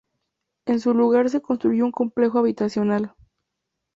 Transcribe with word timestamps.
En 0.65 0.79
su 0.79 0.95
lugar 0.95 1.29
se 1.29 1.41
construyó 1.41 1.85
un 1.85 1.91
complejo 1.91 2.39
habitacional. 2.39 3.13